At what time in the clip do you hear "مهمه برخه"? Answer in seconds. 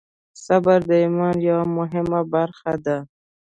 1.77-2.73